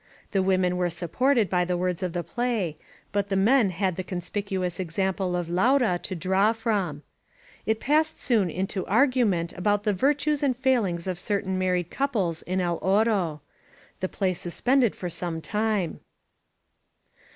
The 0.31 0.41
women 0.41 0.77
were 0.77 0.89
supported 0.89 1.47
by 1.47 1.63
the 1.63 1.77
words 1.77 2.01
of 2.01 2.13
the 2.13 2.23
play, 2.23 2.75
but 3.11 3.29
the 3.29 3.35
men 3.35 3.69
had 3.69 3.97
the 3.97 4.03
conspicuous 4.03 4.79
example 4.79 5.35
of 5.35 5.47
Laura 5.47 5.99
to 6.01 6.15
draw 6.15 6.53
from. 6.53 7.03
It 7.67 7.79
passed 7.79 8.19
soon 8.19 8.49
into 8.49 8.83
an 8.87 8.91
ar^ 8.91 9.07
toent 9.13 9.55
about 9.55 9.83
the 9.83 9.93
virtues 9.93 10.41
and 10.41 10.57
failings 10.57 11.05
of 11.05 11.19
certain 11.19 11.59
married 11.59 11.91
couples 11.91 12.41
in 12.41 12.59
El 12.59 12.79
Oro. 12.79 13.41
The 13.99 14.09
play 14.09 14.33
suspended 14.33 14.95
for 14.95 15.07
some 15.07 15.39
time. 15.39 15.99